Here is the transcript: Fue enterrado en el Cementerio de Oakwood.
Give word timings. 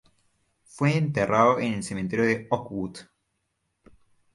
Fue 0.63 0.97
enterrado 0.97 1.59
en 1.59 1.73
el 1.75 1.83
Cementerio 1.83 2.25
de 2.25 2.47
Oakwood. 2.49 3.01